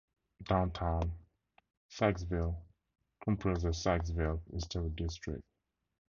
[0.45, 1.11] Downtown
[1.91, 2.55] Sykesville
[3.23, 5.43] comprises the Sykesville Historic District.